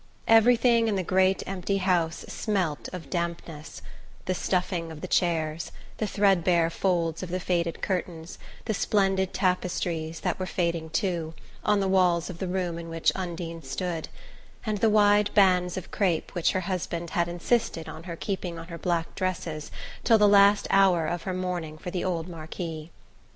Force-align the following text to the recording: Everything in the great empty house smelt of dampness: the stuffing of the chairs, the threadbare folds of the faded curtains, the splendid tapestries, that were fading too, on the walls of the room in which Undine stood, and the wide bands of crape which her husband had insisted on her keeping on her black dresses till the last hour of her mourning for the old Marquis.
Everything 0.27 0.87
in 0.87 0.95
the 0.95 1.03
great 1.03 1.43
empty 1.45 1.77
house 1.77 2.25
smelt 2.27 2.89
of 2.91 3.11
dampness: 3.11 3.83
the 4.25 4.33
stuffing 4.33 4.91
of 4.91 5.01
the 5.01 5.07
chairs, 5.07 5.71
the 5.97 6.07
threadbare 6.07 6.71
folds 6.71 7.21
of 7.21 7.29
the 7.29 7.39
faded 7.39 7.83
curtains, 7.83 8.39
the 8.65 8.73
splendid 8.73 9.31
tapestries, 9.31 10.21
that 10.21 10.39
were 10.39 10.47
fading 10.47 10.89
too, 10.89 11.35
on 11.63 11.81
the 11.81 11.87
walls 11.87 12.31
of 12.31 12.39
the 12.39 12.47
room 12.47 12.79
in 12.79 12.89
which 12.89 13.11
Undine 13.13 13.61
stood, 13.61 14.07
and 14.65 14.79
the 14.79 14.89
wide 14.89 15.29
bands 15.35 15.77
of 15.77 15.91
crape 15.91 16.33
which 16.33 16.53
her 16.53 16.61
husband 16.61 17.11
had 17.11 17.27
insisted 17.27 17.87
on 17.87 18.05
her 18.05 18.15
keeping 18.15 18.57
on 18.57 18.69
her 18.69 18.79
black 18.79 19.13
dresses 19.13 19.69
till 20.03 20.17
the 20.17 20.27
last 20.27 20.65
hour 20.71 21.05
of 21.05 21.21
her 21.25 21.33
mourning 21.35 21.77
for 21.77 21.91
the 21.91 22.03
old 22.03 22.27
Marquis. 22.27 22.89